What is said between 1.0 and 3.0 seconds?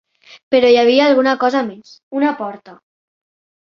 alguna cosa més: una porta!